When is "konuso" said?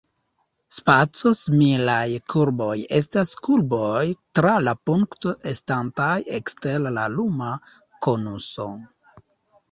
8.07-8.67